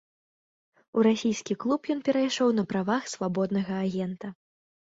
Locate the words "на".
2.63-2.65